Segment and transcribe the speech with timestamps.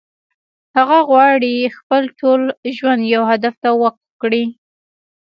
[0.75, 2.41] هغه غواړي خپل ټول
[2.77, 4.43] ژوند يو هدف ته وقف کړي.